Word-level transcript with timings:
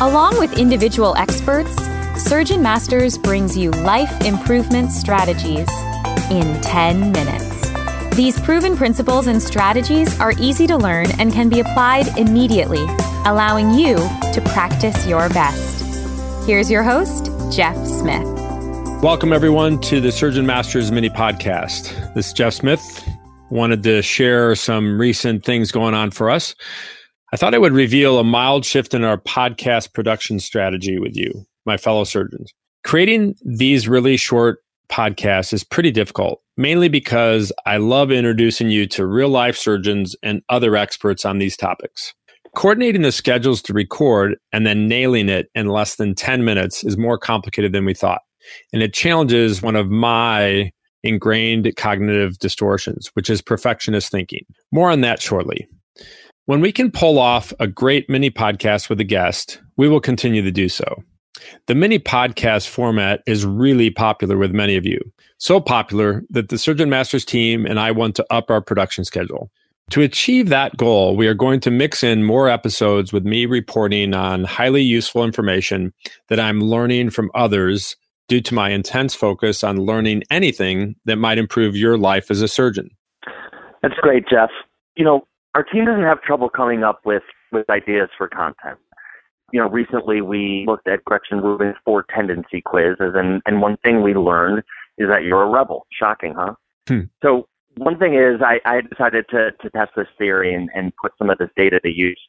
Along 0.00 0.38
with 0.38 0.56
individual 0.56 1.16
experts, 1.16 1.74
Surgeon 2.22 2.62
Masters 2.62 3.18
brings 3.18 3.56
you 3.56 3.72
life 3.72 4.24
improvement 4.24 4.92
strategies 4.92 5.68
in 6.30 6.60
10 6.60 7.10
minutes. 7.10 8.14
These 8.14 8.38
proven 8.42 8.76
principles 8.76 9.26
and 9.26 9.42
strategies 9.42 10.20
are 10.20 10.34
easy 10.38 10.68
to 10.68 10.76
learn 10.76 11.10
and 11.18 11.32
can 11.32 11.48
be 11.48 11.58
applied 11.58 12.16
immediately, 12.16 12.84
allowing 13.24 13.74
you 13.74 13.96
to 13.96 14.40
practice 14.52 15.04
your 15.04 15.28
best. 15.30 16.46
Here's 16.46 16.70
your 16.70 16.84
host, 16.84 17.32
Jeff 17.50 17.76
Smith. 17.84 18.22
Welcome, 19.02 19.32
everyone, 19.32 19.80
to 19.80 20.00
the 20.00 20.12
Surgeon 20.12 20.46
Masters 20.46 20.92
mini 20.92 21.10
podcast. 21.10 22.14
This 22.14 22.28
is 22.28 22.32
Jeff 22.32 22.54
Smith. 22.54 23.04
Wanted 23.50 23.82
to 23.82 24.02
share 24.02 24.54
some 24.54 25.00
recent 25.00 25.44
things 25.44 25.72
going 25.72 25.94
on 25.94 26.12
for 26.12 26.30
us. 26.30 26.54
I 27.30 27.36
thought 27.36 27.54
I 27.54 27.58
would 27.58 27.74
reveal 27.74 28.18
a 28.18 28.24
mild 28.24 28.64
shift 28.64 28.94
in 28.94 29.04
our 29.04 29.18
podcast 29.18 29.92
production 29.92 30.40
strategy 30.40 30.98
with 30.98 31.14
you, 31.14 31.46
my 31.66 31.76
fellow 31.76 32.04
surgeons. 32.04 32.52
Creating 32.84 33.34
these 33.44 33.86
really 33.86 34.16
short 34.16 34.60
podcasts 34.90 35.52
is 35.52 35.62
pretty 35.62 35.90
difficult, 35.90 36.40
mainly 36.56 36.88
because 36.88 37.52
I 37.66 37.76
love 37.76 38.10
introducing 38.10 38.70
you 38.70 38.86
to 38.88 39.06
real 39.06 39.28
life 39.28 39.58
surgeons 39.58 40.16
and 40.22 40.40
other 40.48 40.74
experts 40.74 41.26
on 41.26 41.38
these 41.38 41.54
topics. 41.54 42.14
Coordinating 42.56 43.02
the 43.02 43.12
schedules 43.12 43.60
to 43.62 43.74
record 43.74 44.36
and 44.50 44.66
then 44.66 44.88
nailing 44.88 45.28
it 45.28 45.50
in 45.54 45.66
less 45.66 45.96
than 45.96 46.14
10 46.14 46.46
minutes 46.46 46.82
is 46.82 46.96
more 46.96 47.18
complicated 47.18 47.72
than 47.72 47.84
we 47.84 47.92
thought. 47.92 48.22
And 48.72 48.82
it 48.82 48.94
challenges 48.94 49.60
one 49.60 49.76
of 49.76 49.90
my 49.90 50.70
ingrained 51.02 51.70
cognitive 51.76 52.38
distortions, 52.38 53.10
which 53.12 53.28
is 53.28 53.42
perfectionist 53.42 54.10
thinking. 54.10 54.46
More 54.72 54.90
on 54.90 55.02
that 55.02 55.20
shortly. 55.20 55.68
When 56.48 56.62
we 56.62 56.72
can 56.72 56.90
pull 56.90 57.18
off 57.18 57.52
a 57.60 57.66
great 57.66 58.08
mini 58.08 58.30
podcast 58.30 58.88
with 58.88 58.98
a 59.00 59.04
guest, 59.04 59.60
we 59.76 59.86
will 59.86 60.00
continue 60.00 60.40
to 60.40 60.50
do 60.50 60.70
so. 60.70 61.04
The 61.66 61.74
mini 61.74 61.98
podcast 61.98 62.68
format 62.68 63.20
is 63.26 63.44
really 63.44 63.90
popular 63.90 64.38
with 64.38 64.52
many 64.52 64.74
of 64.74 64.86
you. 64.86 64.98
So 65.36 65.60
popular 65.60 66.22
that 66.30 66.48
the 66.48 66.56
Surgeon 66.56 66.88
Masters 66.88 67.26
team 67.26 67.66
and 67.66 67.78
I 67.78 67.90
want 67.90 68.16
to 68.16 68.24
up 68.30 68.50
our 68.50 68.62
production 68.62 69.04
schedule. 69.04 69.50
To 69.90 70.00
achieve 70.00 70.48
that 70.48 70.78
goal, 70.78 71.16
we 71.16 71.26
are 71.26 71.34
going 71.34 71.60
to 71.60 71.70
mix 71.70 72.02
in 72.02 72.24
more 72.24 72.48
episodes 72.48 73.12
with 73.12 73.26
me 73.26 73.44
reporting 73.44 74.14
on 74.14 74.44
highly 74.44 74.82
useful 74.82 75.24
information 75.24 75.92
that 76.28 76.40
I'm 76.40 76.62
learning 76.62 77.10
from 77.10 77.30
others 77.34 77.94
due 78.26 78.40
to 78.40 78.54
my 78.54 78.70
intense 78.70 79.14
focus 79.14 79.62
on 79.62 79.82
learning 79.82 80.22
anything 80.30 80.96
that 81.04 81.16
might 81.16 81.36
improve 81.36 81.76
your 81.76 81.98
life 81.98 82.30
as 82.30 82.40
a 82.40 82.48
surgeon. 82.48 82.88
That's 83.82 83.96
great, 84.00 84.24
Jeff. 84.30 84.48
You 84.96 85.04
know, 85.04 85.26
our 85.58 85.64
team 85.64 85.84
doesn't 85.84 86.04
have 86.04 86.22
trouble 86.22 86.48
coming 86.48 86.84
up 86.84 87.00
with, 87.04 87.24
with 87.50 87.68
ideas 87.68 88.08
for 88.16 88.28
content. 88.28 88.78
You 89.52 89.60
know, 89.60 89.68
recently 89.68 90.20
we 90.20 90.64
looked 90.68 90.86
at 90.86 91.04
Gretchen 91.04 91.40
Rubin's 91.40 91.74
four 91.84 92.04
tendency 92.14 92.62
quizzes, 92.64 93.14
and, 93.16 93.42
and 93.44 93.60
one 93.60 93.76
thing 93.78 94.00
we 94.00 94.14
learned 94.14 94.62
is 94.98 95.08
that 95.08 95.24
you're 95.24 95.42
a 95.42 95.48
rebel. 95.48 95.84
Shocking, 95.90 96.34
huh? 96.38 96.54
Hmm. 96.86 97.00
So 97.24 97.48
one 97.76 97.98
thing 97.98 98.14
is 98.14 98.40
I, 98.40 98.60
I 98.64 98.82
decided 98.82 99.24
to, 99.30 99.50
to 99.60 99.70
test 99.70 99.90
this 99.96 100.06
theory 100.16 100.54
and, 100.54 100.70
and 100.76 100.92
put 101.02 101.10
some 101.18 101.28
of 101.28 101.38
this 101.38 101.50
data 101.56 101.80
to 101.80 101.90
use. 101.90 102.20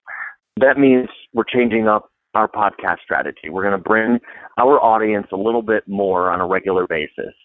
That 0.59 0.79
means 0.79 1.07
we're 1.31 1.43
changing 1.43 1.87
up 1.87 2.09
our 2.33 2.47
podcast 2.47 3.01
strategy. 3.03 3.51
We're 3.51 3.61
going 3.61 3.77
to 3.77 3.89
bring 3.89 4.17
our 4.59 4.83
audience 4.83 5.27
a 5.31 5.37
little 5.37 5.61
bit 5.61 5.83
more 5.87 6.31
on 6.31 6.41
a 6.41 6.47
regular 6.47 6.87
basis 6.87 7.35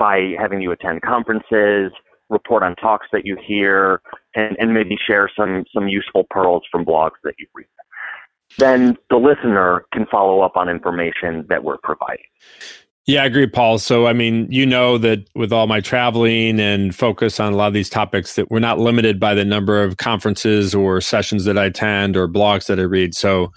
by 0.00 0.32
having 0.36 0.60
you 0.60 0.72
attend 0.72 1.02
conferences, 1.02 1.92
report 2.30 2.62
on 2.62 2.74
talks 2.76 3.06
that 3.12 3.24
you 3.24 3.36
hear, 3.46 4.00
and, 4.34 4.56
and 4.58 4.74
maybe 4.74 4.96
share 5.06 5.30
some, 5.36 5.64
some 5.74 5.88
useful 5.88 6.26
pearls 6.30 6.62
from 6.70 6.84
blogs 6.84 7.18
that 7.24 7.34
you 7.38 7.46
read. 7.54 7.66
Then 8.58 8.96
the 9.10 9.16
listener 9.16 9.84
can 9.92 10.06
follow 10.10 10.40
up 10.40 10.56
on 10.56 10.68
information 10.68 11.46
that 11.48 11.64
we're 11.64 11.78
providing. 11.82 12.24
Yeah, 13.06 13.22
I 13.22 13.26
agree, 13.26 13.46
Paul. 13.46 13.78
So, 13.78 14.06
I 14.06 14.12
mean, 14.12 14.46
you 14.50 14.66
know 14.66 14.98
that 14.98 15.28
with 15.34 15.50
all 15.50 15.66
my 15.66 15.80
traveling 15.80 16.60
and 16.60 16.94
focus 16.94 17.40
on 17.40 17.54
a 17.54 17.56
lot 17.56 17.68
of 17.68 17.72
these 17.72 17.88
topics, 17.88 18.34
that 18.34 18.50
we're 18.50 18.58
not 18.58 18.78
limited 18.78 19.18
by 19.18 19.32
the 19.34 19.46
number 19.46 19.82
of 19.82 19.96
conferences 19.96 20.74
or 20.74 21.00
sessions 21.00 21.44
that 21.46 21.56
I 21.56 21.66
attend 21.66 22.18
or 22.18 22.28
blogs 22.28 22.66
that 22.66 22.78
I 22.78 22.82
read. 22.82 23.14
So, 23.14 23.50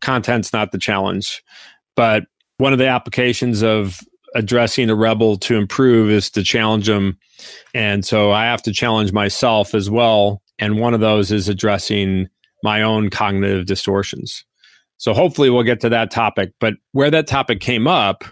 content's 0.00 0.54
not 0.54 0.72
the 0.72 0.78
challenge. 0.78 1.42
But 1.96 2.24
one 2.56 2.72
of 2.72 2.78
the 2.78 2.88
applications 2.88 3.62
of 3.62 4.00
addressing 4.34 4.90
a 4.90 4.94
rebel 4.94 5.36
to 5.38 5.56
improve 5.56 6.10
is 6.10 6.30
to 6.30 6.42
challenge 6.42 6.86
them. 6.86 7.18
And 7.72 8.04
so 8.04 8.32
I 8.32 8.44
have 8.44 8.62
to 8.62 8.72
challenge 8.72 9.12
myself 9.12 9.74
as 9.74 9.88
well. 9.88 10.42
And 10.58 10.78
one 10.78 10.94
of 10.94 11.00
those 11.00 11.30
is 11.30 11.48
addressing 11.48 12.28
my 12.62 12.82
own 12.82 13.10
cognitive 13.10 13.66
distortions. 13.66 14.44
So 14.96 15.12
hopefully 15.12 15.50
we'll 15.50 15.62
get 15.64 15.80
to 15.80 15.88
that 15.90 16.10
topic. 16.10 16.52
But 16.60 16.74
where 16.92 17.10
that 17.10 17.26
topic 17.26 17.60
came 17.60 17.86
up 17.86 18.24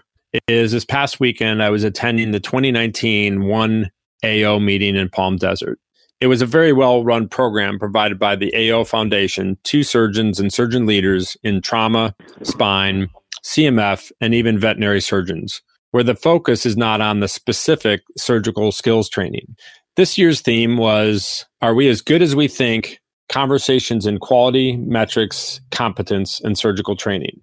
is 0.48 0.72
this 0.72 0.84
past 0.84 1.20
weekend, 1.20 1.62
I 1.62 1.70
was 1.70 1.84
attending 1.84 2.30
the 2.30 2.40
2019 2.40 3.44
One 3.44 3.90
AO 4.24 4.58
meeting 4.58 4.96
in 4.96 5.08
Palm 5.08 5.36
Desert. 5.36 5.78
It 6.20 6.28
was 6.28 6.40
a 6.40 6.46
very 6.46 6.72
well 6.72 7.04
run 7.04 7.28
program 7.28 7.78
provided 7.78 8.18
by 8.18 8.36
the 8.36 8.54
AO 8.54 8.84
Foundation 8.84 9.58
to 9.64 9.82
surgeons 9.82 10.38
and 10.38 10.52
surgeon 10.52 10.86
leaders 10.86 11.36
in 11.42 11.60
trauma, 11.60 12.14
spine, 12.42 13.08
CMF, 13.44 14.12
and 14.20 14.32
even 14.32 14.58
veterinary 14.58 15.00
surgeons 15.00 15.60
where 15.92 16.02
the 16.02 16.16
focus 16.16 16.66
is 16.66 16.76
not 16.76 17.00
on 17.00 17.20
the 17.20 17.28
specific 17.28 18.02
surgical 18.16 18.72
skills 18.72 19.08
training. 19.08 19.54
This 19.96 20.18
year's 20.18 20.40
theme 20.40 20.76
was 20.76 21.46
Are 21.60 21.74
we 21.74 21.88
as 21.88 22.00
good 22.00 22.22
as 22.22 22.34
we 22.34 22.48
think? 22.48 22.98
Conversations 23.28 24.04
in 24.04 24.18
quality, 24.18 24.76
metrics, 24.76 25.60
competence, 25.70 26.40
and 26.40 26.58
surgical 26.58 26.96
training. 26.96 27.40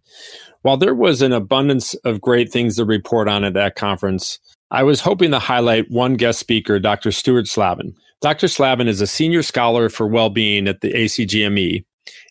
While 0.61 0.77
there 0.77 0.93
was 0.93 1.21
an 1.21 1.31
abundance 1.31 1.93
of 2.03 2.21
great 2.21 2.51
things 2.51 2.75
to 2.75 2.85
report 2.85 3.29
on 3.29 3.43
at 3.43 3.53
that 3.53 3.75
conference, 3.75 4.39
I 4.71 4.83
was 4.83 5.01
hoping 5.01 5.31
to 5.31 5.39
highlight 5.39 5.89
one 5.89 6.15
guest 6.15 6.39
speaker, 6.39 6.79
Dr. 6.79 7.11
Stuart 7.11 7.47
Slavin. 7.47 7.95
Dr. 8.21 8.47
Slavin 8.47 8.87
is 8.87 8.99
a 8.99 9.07
senior 9.07 9.41
scholar 9.41 9.89
for 9.89 10.05
well-being 10.05 10.67
at 10.67 10.81
the 10.81 10.91
ACGME 10.91 11.85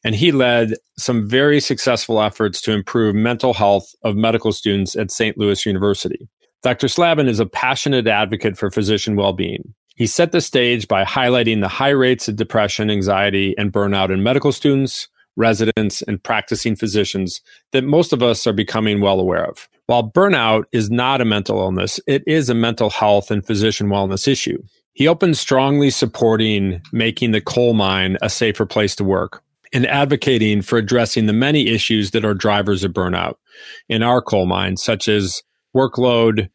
and 0.04 0.14
he 0.14 0.32
led 0.32 0.75
some 0.97 1.28
very 1.28 1.60
successful 1.60 2.20
efforts 2.20 2.60
to 2.62 2.72
improve 2.72 3.14
mental 3.14 3.54
health 3.54 3.94
of 4.03 4.16
medical 4.16 4.53
students 4.53 4.97
at 4.97 5.10
St. 5.10 5.36
Louis 5.38 5.64
University. 5.66 6.28
Dr. 6.62 6.88
Slavin 6.88 7.28
is 7.28 7.41
a 7.41 7.47
passionate 7.47 8.06
advocate 8.06 8.56
for 8.56 8.70
physician 8.70 9.16
well 9.16 9.32
being. 9.32 9.75
He 9.97 10.06
set 10.06 10.32
the 10.32 10.41
stage 10.41 10.87
by 10.87 11.04
highlighting 11.04 11.60
the 11.60 11.69
high 11.69 11.91
rates 11.91 12.28
of 12.28 12.37
depression, 12.37 12.91
anxiety, 12.91 13.54
and 13.58 13.72
burnout 13.72 14.12
in 14.12 14.22
medical 14.22 14.53
students, 14.53 15.08
residents, 15.37 16.03
and 16.03 16.22
practicing 16.22 16.76
physicians 16.76 17.41
that 17.72 17.84
most 17.84 18.12
of 18.12 18.22
us 18.22 18.47
are 18.47 18.53
becoming 18.53 19.00
well 19.00 19.19
aware 19.19 19.44
of. 19.44 19.69
While 19.87 20.10
burnout 20.10 20.64
is 20.72 20.91
not 20.91 21.20
a 21.20 21.25
mental 21.25 21.58
illness, 21.58 21.98
it 22.06 22.22
is 22.26 22.48
a 22.48 22.54
mental 22.54 22.91
health 22.91 23.31
and 23.31 23.44
physician 23.44 23.88
wellness 23.88 24.28
issue. 24.28 24.62
He 24.92 25.08
opened 25.08 25.37
strongly 25.37 25.91
supporting 25.91 26.82
making 26.92 27.31
the 27.31 27.41
coal 27.41 27.72
mine 27.72 28.19
a 28.20 28.28
safer 28.28 28.66
place 28.66 28.94
to 28.97 29.04
work 29.04 29.42
and 29.72 29.86
advocating 29.86 30.62
for 30.62 30.78
addressing 30.78 31.26
the 31.26 31.32
many 31.32 31.68
issues 31.68 32.10
that 32.12 32.24
are 32.24 32.34
drivers 32.34 32.84
of 32.84 32.92
burnout 32.92 33.34
in 33.88 34.02
our 34.02 34.22
coal 34.22 34.46
mines, 34.46 34.82
such 34.82 35.08
as 35.08 35.42
workload, 35.76 36.48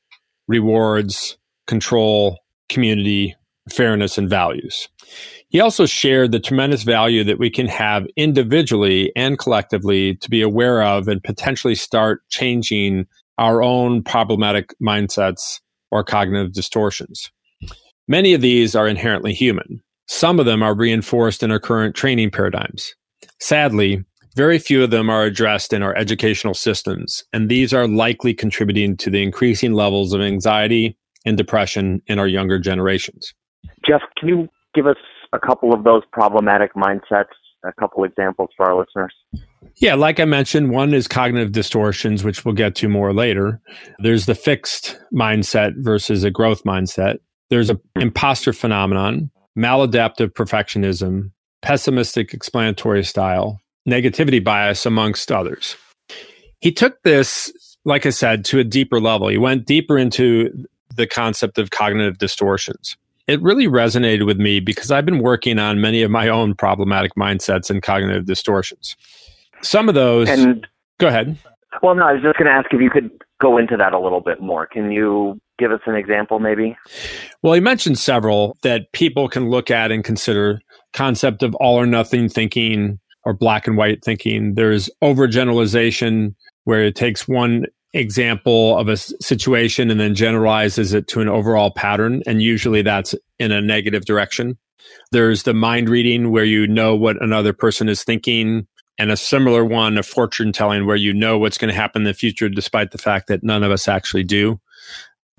rewards, 0.47 1.37
control, 1.67 2.39
community, 2.69 3.35
fairness, 3.71 4.17
and 4.17 4.29
values. 4.29 4.89
He 5.49 5.59
also 5.59 5.85
shared 5.85 6.31
the 6.31 6.39
tremendous 6.39 6.83
value 6.83 7.23
that 7.25 7.39
we 7.39 7.49
can 7.49 7.67
have 7.67 8.07
individually 8.15 9.11
and 9.15 9.37
collectively 9.37 10.15
to 10.15 10.29
be 10.29 10.41
aware 10.41 10.81
of 10.81 11.07
and 11.07 11.23
potentially 11.23 11.75
start 11.75 12.27
changing 12.29 13.05
our 13.37 13.61
own 13.61 14.03
problematic 14.03 14.73
mindsets 14.81 15.61
or 15.91 16.03
cognitive 16.03 16.53
distortions. 16.53 17.31
Many 18.07 18.33
of 18.33 18.41
these 18.41 18.75
are 18.75 18.87
inherently 18.87 19.33
human. 19.33 19.81
Some 20.07 20.39
of 20.39 20.45
them 20.45 20.61
are 20.61 20.75
reinforced 20.75 21.43
in 21.43 21.51
our 21.51 21.59
current 21.59 21.95
training 21.95 22.31
paradigms. 22.31 22.95
Sadly, 23.43 24.05
very 24.37 24.57
few 24.57 24.85
of 24.85 24.91
them 24.91 25.09
are 25.09 25.23
addressed 25.23 25.73
in 25.73 25.83
our 25.83 25.93
educational 25.97 26.53
systems, 26.53 27.25
and 27.33 27.49
these 27.49 27.73
are 27.73 27.89
likely 27.89 28.33
contributing 28.33 28.95
to 28.95 29.09
the 29.09 29.21
increasing 29.21 29.73
levels 29.73 30.13
of 30.13 30.21
anxiety 30.21 30.97
and 31.25 31.35
depression 31.35 32.01
in 32.07 32.19
our 32.19 32.27
younger 32.27 32.57
generations. 32.57 33.33
Jeff, 33.85 33.99
can 34.17 34.29
you 34.29 34.47
give 34.73 34.87
us 34.87 34.95
a 35.33 35.39
couple 35.39 35.73
of 35.73 35.83
those 35.83 36.03
problematic 36.13 36.73
mindsets, 36.73 37.33
a 37.65 37.73
couple 37.77 38.05
examples 38.05 38.49
for 38.55 38.65
our 38.65 38.79
listeners? 38.79 39.13
Yeah, 39.75 39.95
like 39.95 40.21
I 40.21 40.25
mentioned, 40.25 40.71
one 40.71 40.93
is 40.93 41.09
cognitive 41.09 41.51
distortions, 41.51 42.23
which 42.23 42.45
we'll 42.45 42.55
get 42.55 42.75
to 42.75 42.87
more 42.87 43.13
later. 43.13 43.59
There's 43.99 44.25
the 44.25 44.35
fixed 44.35 44.97
mindset 45.13 45.73
versus 45.79 46.23
a 46.23 46.31
growth 46.31 46.63
mindset. 46.63 47.17
There's 47.49 47.69
an 47.69 47.81
hmm. 47.97 48.03
imposter 48.03 48.53
phenomenon, 48.53 49.31
maladaptive 49.57 50.29
perfectionism, 50.29 51.31
pessimistic 51.63 52.33
explanatory 52.33 53.03
style, 53.03 53.59
negativity 53.89 54.43
bias, 54.43 54.85
amongst 54.85 55.31
others. 55.31 55.75
He 56.59 56.71
took 56.71 57.01
this, 57.03 57.51
like 57.85 58.05
I 58.05 58.11
said, 58.11 58.45
to 58.45 58.59
a 58.59 58.63
deeper 58.63 58.99
level. 58.99 59.29
He 59.29 59.37
went 59.37 59.65
deeper 59.65 59.97
into 59.97 60.67
the 60.95 61.07
concept 61.07 61.57
of 61.57 61.71
cognitive 61.71 62.19
distortions. 62.19 62.95
It 63.25 63.41
really 63.41 63.67
resonated 63.67 64.25
with 64.25 64.37
me 64.37 64.59
because 64.59 64.91
I've 64.91 65.05
been 65.05 65.19
working 65.19 65.57
on 65.57 65.81
many 65.81 66.03
of 66.03 66.11
my 66.11 66.27
own 66.27 66.53
problematic 66.53 67.15
mindsets 67.15 67.69
and 67.69 67.81
cognitive 67.81 68.25
distortions. 68.25 68.95
Some 69.61 69.87
of 69.87 69.95
those. 69.95 70.29
And 70.29 70.67
Go 70.99 71.07
ahead. 71.07 71.37
Well, 71.81 71.95
no, 71.95 72.05
I 72.05 72.13
was 72.13 72.21
just 72.21 72.37
going 72.37 72.45
to 72.45 72.51
ask 72.51 72.71
if 72.71 72.81
you 72.81 72.89
could 72.89 73.09
go 73.41 73.57
into 73.57 73.77
that 73.77 73.93
a 73.93 73.99
little 73.99 74.21
bit 74.21 74.41
more. 74.41 74.67
Can 74.67 74.91
you 74.91 75.39
give 75.57 75.71
us 75.71 75.81
an 75.85 75.95
example, 75.95 76.39
maybe? 76.39 76.77
Well, 77.41 77.53
he 77.53 77.59
mentioned 77.59 77.97
several 77.97 78.57
that 78.61 78.91
people 78.91 79.27
can 79.27 79.49
look 79.49 79.71
at 79.71 79.91
and 79.91 80.03
consider 80.03 80.61
concept 80.93 81.43
of 81.43 81.55
all 81.55 81.75
or 81.75 81.85
nothing 81.85 82.29
thinking 82.29 82.99
or 83.25 83.33
black 83.33 83.67
and 83.67 83.77
white 83.77 84.03
thinking. 84.03 84.55
There's 84.55 84.89
overgeneralization 85.03 86.35
where 86.65 86.83
it 86.83 86.95
takes 86.95 87.27
one 87.27 87.65
example 87.93 88.77
of 88.77 88.89
a 88.89 88.97
situation 88.97 89.91
and 89.91 89.99
then 89.99 90.15
generalizes 90.15 90.93
it 90.93 91.07
to 91.07 91.21
an 91.21 91.29
overall 91.29 91.71
pattern. 91.71 92.23
And 92.25 92.41
usually 92.41 92.81
that's 92.81 93.13
in 93.39 93.51
a 93.51 93.61
negative 93.61 94.05
direction. 94.05 94.57
There's 95.11 95.43
the 95.43 95.53
mind 95.53 95.89
reading 95.89 96.31
where 96.31 96.43
you 96.43 96.67
know 96.67 96.95
what 96.95 97.21
another 97.21 97.53
person 97.53 97.87
is 97.87 98.03
thinking. 98.03 98.67
And 98.99 99.11
a 99.11 99.17
similar 99.17 99.65
one 99.65 99.97
of 99.97 100.05
fortune 100.05 100.51
telling 100.51 100.85
where 100.85 100.95
you 100.95 101.13
know 101.13 101.39
what's 101.39 101.57
going 101.57 101.69
to 101.69 101.79
happen 101.79 102.03
in 102.03 102.05
the 102.05 102.13
future, 102.13 102.47
despite 102.47 102.91
the 102.91 102.99
fact 102.99 103.27
that 103.27 103.43
none 103.43 103.63
of 103.63 103.71
us 103.71 103.87
actually 103.87 104.23
do. 104.23 104.59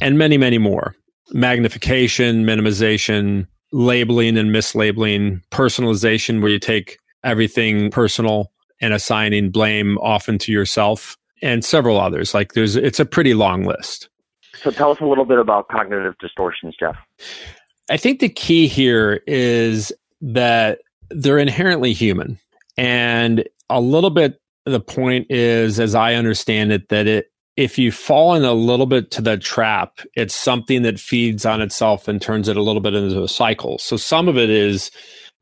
And 0.01 0.19
many, 0.19 0.37
many 0.37 0.59
more. 0.59 0.97
Magnification, 1.33 2.45
minimization, 2.45 3.47
labeling 3.75 4.39
and 4.39 4.51
mislabeling, 4.51 5.43
personalization, 5.51 6.41
where 6.41 6.51
you 6.51 6.61
take 6.61 6.99
everything 7.25 7.91
personal 7.91 8.53
and 8.81 8.95
assigning 8.95 9.51
blame 9.51 9.99
often 9.99 10.39
to 10.39 10.53
yourself 10.53 11.19
and 11.43 11.65
several 11.65 11.99
others. 11.99 12.33
Like 12.35 12.53
there's, 12.53 12.77
it's 12.77 13.01
a 13.01 13.05
pretty 13.05 13.35
long 13.35 13.65
list. 13.65 14.09
So 14.63 14.71
tell 14.71 14.93
us 14.93 15.01
a 15.01 15.05
little 15.05 15.25
bit 15.25 15.41
about 15.41 15.69
cognitive 15.69 16.15
distortions, 16.21 16.77
Jeff. 16.79 16.97
I 17.91 17.97
think 17.97 18.21
the 18.21 18.29
key 18.29 18.69
here 18.69 19.23
is 19.27 19.93
that 20.21 20.79
they're 21.11 21.39
inherently 21.39 21.93
human. 21.93 22.39
And 22.77 23.45
a 23.69 23.81
little 23.81 24.11
bit 24.11 24.41
the 24.67 24.81
point 24.81 25.27
is, 25.31 25.81
as 25.81 25.97
I 25.97 26.15
understand 26.15 26.71
it, 26.73 26.89
that 26.91 27.07
it, 27.09 27.33
if 27.57 27.79
you 27.79 27.93
fall 27.93 28.35
in 28.35 28.45
a 28.45 28.53
little 28.53 28.87
bit 28.87 29.11
to 29.13 29.23
the 29.23 29.37
trap, 29.37 30.01
it's 30.17 30.35
something 30.35 30.83
that 30.83 30.99
feeds 30.99 31.47
on 31.47 31.61
itself 31.61 32.09
and 32.09 32.21
turns 32.21 32.49
it 32.49 32.57
a 32.57 32.63
little 32.63 32.81
bit 32.81 32.95
into 32.95 33.23
a 33.23 33.29
cycle. 33.29 33.79
So 33.79 33.97
some 33.97 34.29
of 34.29 34.37
it 34.37 34.51
is 34.51 34.91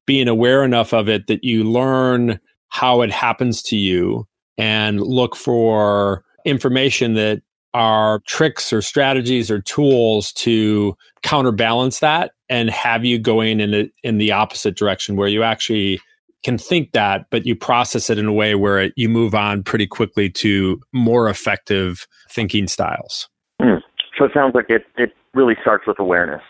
being 0.07 0.29
aware 0.29 0.65
enough 0.65 0.93
of 0.93 1.09
it 1.09 1.27
that 1.29 1.45
you 1.45 1.65
learn 1.65 2.39
how 2.69 3.01
it 3.03 3.11
happens 3.11 3.63
to 3.63 3.77
you 3.77 4.27
and 4.59 5.01
look 5.01 5.37
for 5.37 6.25
information 6.45 7.15
that 7.15 7.43
are 7.75 8.21
tricks 8.27 8.73
or 8.73 8.83
strategies 8.83 9.51
or 9.51 9.63
tools 9.63 10.33
to 10.33 10.95
counterbalance 11.23 12.01
that 12.01 12.33
and 12.51 12.69
have 12.69 13.05
you 13.05 13.19
going 13.19 13.61
in 13.61 13.71
the, 13.71 13.91
in 14.03 14.19
the 14.19 14.33
opposite 14.33 14.77
direction 14.77 15.17
where 15.17 15.29
you 15.29 15.43
actually 15.43 15.99
can 16.43 16.59
think 16.59 16.93
that 16.93 17.27
but 17.31 17.47
you 17.47 17.55
process 17.55 18.11
it 18.11 18.19
in 18.19 18.27
a 18.27 18.33
way 18.33 18.55
where 18.55 18.91
you 18.97 19.09
move 19.09 19.35
on 19.35 19.63
pretty 19.63 19.87
quickly 19.87 20.29
to 20.29 20.81
more 20.93 21.29
effective 21.29 22.07
thinking 22.31 22.67
styles 22.67 23.29
mm. 23.61 23.81
so 24.19 24.25
it 24.25 24.31
sounds 24.35 24.55
like 24.55 24.69
it, 24.69 24.85
it 24.97 25.13
really 25.35 25.57
starts 25.61 25.87
with 25.87 25.99
awareness 25.99 26.43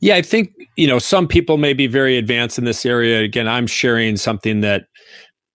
yeah 0.00 0.16
i 0.16 0.22
think 0.22 0.52
you 0.76 0.86
know 0.86 0.98
some 0.98 1.26
people 1.26 1.56
may 1.56 1.72
be 1.72 1.86
very 1.86 2.16
advanced 2.16 2.58
in 2.58 2.64
this 2.64 2.84
area 2.84 3.22
again 3.22 3.48
i'm 3.48 3.66
sharing 3.66 4.16
something 4.16 4.60
that 4.60 4.84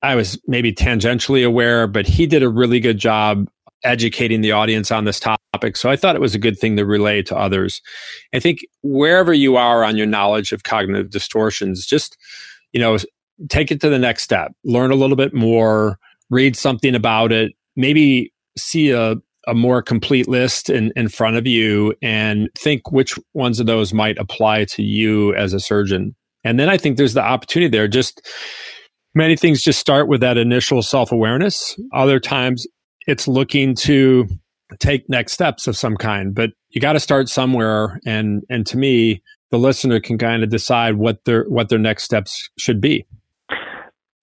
I 0.03 0.15
was 0.15 0.39
maybe 0.47 0.73
tangentially 0.73 1.45
aware, 1.47 1.87
but 1.87 2.05
he 2.05 2.27
did 2.27 2.43
a 2.43 2.49
really 2.49 2.81
good 2.81 2.97
job 2.97 3.47
educating 3.85 4.41
the 4.41 4.51
audience 4.51 4.91
on 4.91 5.05
this 5.05 5.19
topic. 5.19 5.77
So 5.77 5.89
I 5.89 5.95
thought 5.95 6.15
it 6.15 6.21
was 6.21 6.35
a 6.35 6.39
good 6.39 6.59
thing 6.59 6.75
to 6.77 6.85
relay 6.85 7.21
to 7.23 7.37
others. 7.37 7.81
I 8.33 8.39
think 8.39 8.59
wherever 8.81 9.33
you 9.33 9.55
are 9.55 9.83
on 9.83 9.97
your 9.97 10.05
knowledge 10.05 10.51
of 10.51 10.63
cognitive 10.63 11.09
distortions, 11.09 11.85
just, 11.85 12.17
you 12.73 12.81
know, 12.81 12.97
take 13.49 13.71
it 13.71 13.81
to 13.81 13.89
the 13.89 13.99
next 13.99 14.23
step, 14.23 14.53
learn 14.63 14.91
a 14.91 14.95
little 14.95 15.15
bit 15.15 15.33
more, 15.33 15.99
read 16.29 16.55
something 16.55 16.95
about 16.95 17.31
it, 17.31 17.53
maybe 17.75 18.31
see 18.57 18.91
a, 18.91 19.15
a 19.47 19.53
more 19.53 19.81
complete 19.81 20.27
list 20.27 20.69
in, 20.69 20.91
in 20.95 21.09
front 21.09 21.35
of 21.35 21.45
you 21.45 21.93
and 22.01 22.49
think 22.57 22.91
which 22.91 23.17
ones 23.33 23.59
of 23.59 23.65
those 23.65 23.93
might 23.93 24.17
apply 24.17 24.65
to 24.65 24.83
you 24.83 25.35
as 25.35 25.53
a 25.53 25.59
surgeon. 25.59 26.15
And 26.43 26.59
then 26.59 26.69
I 26.69 26.77
think 26.77 26.97
there's 26.97 27.13
the 27.13 27.23
opportunity 27.23 27.69
there. 27.69 27.87
Just, 27.87 28.21
Many 29.15 29.35
things 29.35 29.61
just 29.61 29.79
start 29.79 30.07
with 30.07 30.21
that 30.21 30.37
initial 30.37 30.81
self 30.81 31.11
awareness. 31.11 31.79
Other 31.93 32.19
times 32.19 32.65
it's 33.05 33.27
looking 33.27 33.75
to 33.75 34.27
take 34.79 35.07
next 35.07 35.33
steps 35.33 35.67
of 35.67 35.77
some 35.77 35.95
kind, 35.95 36.33
but 36.33 36.49
you 36.69 36.81
got 36.81 36.93
to 36.93 36.99
start 36.99 37.29
somewhere. 37.29 37.99
And, 38.07 38.43
and 38.49 38.65
to 38.67 38.77
me, 38.77 39.21
the 39.51 39.59
listener 39.59 39.99
can 39.99 40.17
kind 40.17 40.43
of 40.43 40.49
decide 40.49 40.95
what 40.95 41.25
their, 41.25 41.43
what 41.43 41.69
their 41.69 41.77
next 41.77 42.03
steps 42.03 42.49
should 42.57 42.81
be. 42.81 43.05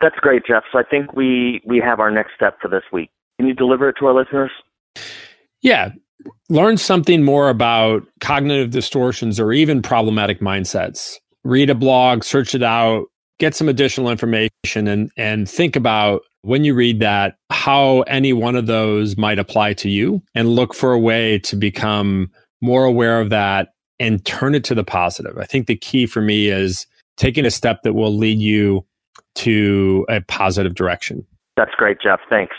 That's 0.00 0.16
great, 0.16 0.42
Jeff. 0.46 0.64
So 0.72 0.78
I 0.78 0.82
think 0.82 1.14
we, 1.14 1.60
we 1.64 1.78
have 1.78 2.00
our 2.00 2.10
next 2.10 2.32
step 2.34 2.58
for 2.60 2.68
this 2.68 2.82
week. 2.92 3.10
Can 3.38 3.46
you 3.46 3.54
deliver 3.54 3.88
it 3.88 3.96
to 4.00 4.06
our 4.06 4.14
listeners? 4.14 4.50
Yeah. 5.62 5.92
Learn 6.48 6.76
something 6.76 7.22
more 7.22 7.48
about 7.48 8.06
cognitive 8.20 8.70
distortions 8.70 9.40
or 9.40 9.52
even 9.52 9.82
problematic 9.82 10.40
mindsets. 10.40 11.16
Read 11.44 11.70
a 11.70 11.74
blog, 11.74 12.24
search 12.24 12.54
it 12.54 12.62
out, 12.62 13.06
get 13.38 13.54
some 13.54 13.68
additional 13.68 14.10
information 14.10 14.50
and 14.86 15.10
and 15.16 15.48
think 15.48 15.74
about 15.74 16.22
when 16.42 16.62
you 16.62 16.74
read 16.74 17.00
that 17.00 17.36
how 17.50 18.02
any 18.02 18.32
one 18.32 18.54
of 18.54 18.66
those 18.66 19.16
might 19.16 19.38
apply 19.38 19.72
to 19.74 19.88
you 19.88 20.22
and 20.34 20.50
look 20.50 20.74
for 20.74 20.92
a 20.92 20.98
way 20.98 21.38
to 21.40 21.56
become 21.56 22.30
more 22.60 22.84
aware 22.84 23.20
of 23.20 23.30
that 23.30 23.68
and 23.98 24.24
turn 24.24 24.54
it 24.54 24.64
to 24.64 24.74
the 24.74 24.84
positive. 24.84 25.36
I 25.38 25.44
think 25.44 25.66
the 25.66 25.76
key 25.76 26.06
for 26.06 26.20
me 26.20 26.48
is 26.48 26.86
taking 27.16 27.44
a 27.44 27.50
step 27.50 27.82
that 27.82 27.94
will 27.94 28.16
lead 28.16 28.38
you 28.38 28.84
to 29.36 30.06
a 30.08 30.20
positive 30.22 30.74
direction. 30.74 31.24
That's 31.56 31.74
great, 31.76 31.98
Jeff. 32.02 32.20
Thanks. 32.28 32.56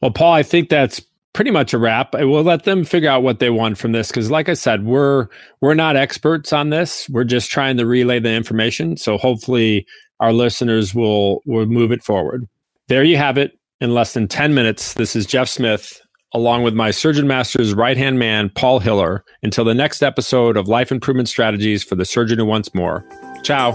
Well, 0.00 0.10
Paul, 0.10 0.32
I 0.32 0.42
think 0.42 0.68
that's 0.68 1.00
pretty 1.32 1.50
much 1.50 1.72
a 1.72 1.78
wrap. 1.78 2.14
We'll 2.14 2.42
let 2.42 2.64
them 2.64 2.84
figure 2.84 3.08
out 3.08 3.22
what 3.22 3.38
they 3.38 3.50
want 3.50 3.78
from 3.78 3.92
this 3.92 4.08
because, 4.08 4.30
like 4.30 4.48
I 4.48 4.54
said, 4.54 4.84
we're 4.84 5.28
we're 5.60 5.74
not 5.74 5.96
experts 5.96 6.52
on 6.52 6.70
this. 6.70 7.08
We're 7.08 7.24
just 7.24 7.50
trying 7.50 7.76
to 7.78 7.86
relay 7.86 8.20
the 8.20 8.32
information. 8.32 8.96
So 8.96 9.16
hopefully, 9.18 9.86
our 10.20 10.32
listeners 10.32 10.94
will 10.94 11.42
will 11.46 11.66
move 11.66 11.92
it 11.92 12.02
forward. 12.02 12.48
There 12.88 13.04
you 13.04 13.16
have 13.16 13.38
it. 13.38 13.52
In 13.80 13.94
less 13.94 14.12
than 14.12 14.28
ten 14.28 14.54
minutes, 14.54 14.94
this 14.94 15.16
is 15.16 15.24
Jeff 15.24 15.48
Smith, 15.48 16.00
along 16.34 16.62
with 16.62 16.74
my 16.74 16.90
Surgeon 16.90 17.26
Master's 17.26 17.72
right 17.72 17.96
hand 17.96 18.18
man, 18.18 18.50
Paul 18.50 18.80
Hiller. 18.80 19.24
Until 19.42 19.64
the 19.64 19.74
next 19.74 20.02
episode 20.02 20.56
of 20.56 20.68
Life 20.68 20.92
Improvement 20.92 21.28
Strategies 21.28 21.82
for 21.82 21.94
the 21.94 22.04
Surgeon 22.04 22.38
Who 22.38 22.44
Wants 22.44 22.74
More. 22.74 23.04
Ciao. 23.42 23.70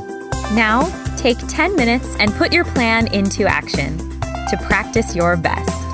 Now, 0.54 0.84
take 1.25 1.39
10 1.48 1.75
minutes 1.75 2.16
and 2.19 2.31
put 2.36 2.54
your 2.54 2.63
plan 2.63 3.12
into 3.12 3.48
action 3.48 3.98
to 4.48 4.56
practice 4.62 5.16
your 5.16 5.36
best. 5.36 5.85